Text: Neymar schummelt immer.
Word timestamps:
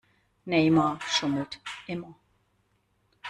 Neymar 0.47 0.99
schummelt 1.03 1.59
immer. 1.85 2.15